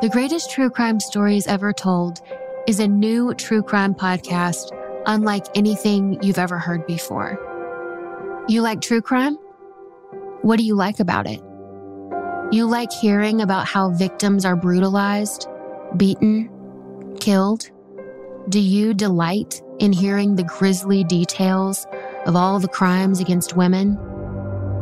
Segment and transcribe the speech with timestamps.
[0.00, 2.20] The Greatest True Crime Stories Ever Told
[2.68, 4.70] is a new true crime podcast
[5.06, 7.36] unlike anything you've ever heard before.
[8.48, 9.34] You like true crime?
[10.42, 11.40] What do you like about it?
[12.54, 15.48] You like hearing about how victims are brutalized,
[15.96, 16.48] beaten,
[17.18, 17.68] killed?
[18.50, 21.88] Do you delight in hearing the grisly details
[22.24, 23.98] of all the crimes against women?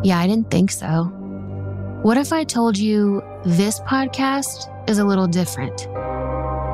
[0.04, 1.04] Yeah, I didn't think so.
[2.02, 5.88] What if I told you this podcast is a little different?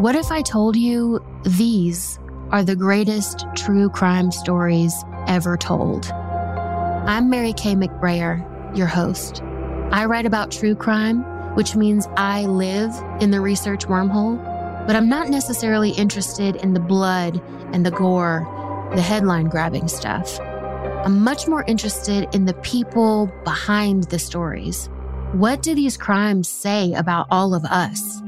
[0.01, 2.19] What if I told you these
[2.51, 4.95] are the greatest true crime stories
[5.27, 6.11] ever told?
[6.13, 9.43] I'm Mary Kay McBrayer, your host.
[9.91, 11.23] I write about true crime,
[11.55, 14.37] which means I live in the research wormhole,
[14.87, 17.41] but I'm not necessarily interested in the blood
[17.73, 18.47] and the gore,
[18.95, 20.39] the headline grabbing stuff.
[20.41, 24.89] I'm much more interested in the people behind the stories.
[25.33, 28.21] What do these crimes say about all of us?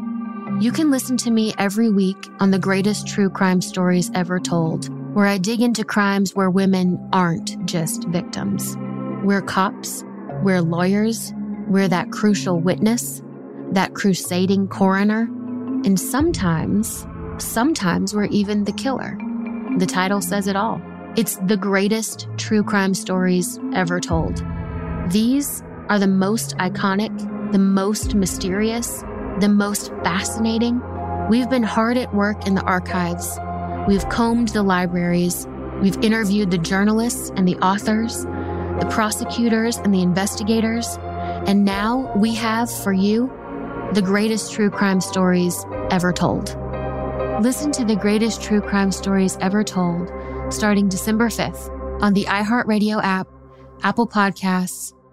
[0.58, 4.88] You can listen to me every week on the greatest true crime stories ever told,
[5.14, 8.74] where I dig into crimes where women aren't just victims.
[9.22, 10.02] We're cops,
[10.42, 11.34] we're lawyers,
[11.68, 13.22] we're that crucial witness,
[13.72, 15.28] that crusading coroner,
[15.84, 19.18] and sometimes, sometimes we're even the killer.
[19.76, 20.80] The title says it all.
[21.18, 24.42] It's the greatest true crime stories ever told.
[25.10, 27.12] These are the most iconic,
[27.52, 29.02] the most mysterious,
[29.40, 30.80] the most fascinating.
[31.28, 33.38] We've been hard at work in the archives.
[33.86, 35.46] We've combed the libraries.
[35.80, 40.98] We've interviewed the journalists and the authors, the prosecutors and the investigators.
[41.46, 43.30] And now we have for you
[43.92, 46.56] the greatest true crime stories ever told.
[47.42, 50.10] Listen to the greatest true crime stories ever told
[50.50, 51.70] starting December 5th
[52.02, 53.28] on the iHeartRadio app,
[53.82, 54.92] Apple Podcasts,